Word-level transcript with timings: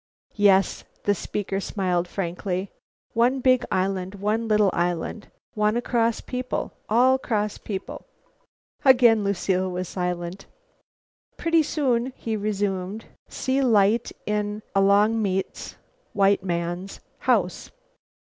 "Yes," 0.37 0.83
the 1.03 1.13
speaker 1.13 1.59
smiled 1.59 2.07
frankly, 2.07 2.71
"one 3.13 3.39
big 3.39 3.63
island, 3.71 4.15
one 4.15 4.47
little 4.47 4.71
island. 4.73 5.29
Wanna 5.53 5.79
cross 5.83 6.21
people. 6.21 6.73
All 6.89 7.19
cross 7.19 7.59
people." 7.59 8.07
Again 8.83 9.23
Lucile 9.23 9.69
was 9.69 9.87
silent. 9.87 10.47
"Pretty 11.37 11.61
soon," 11.61 12.13
he 12.15 12.35
resumed, 12.35 13.05
"see 13.29 13.61
light 13.61 14.11
in 14.25 14.63
Alongmeet's 14.75 15.75
(white 16.13 16.41
man's) 16.41 16.99
house. 17.19 17.69